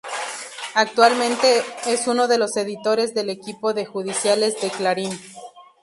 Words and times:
Actualmente, 0.73 1.61
es 1.85 2.07
uno 2.07 2.27
de 2.27 2.39
los 2.39 2.57
editores 2.57 3.13
del 3.13 3.29
equipo 3.29 3.75
de 3.75 3.85
judiciales 3.85 4.59
de 4.59 4.71
Clarín. 4.71 5.11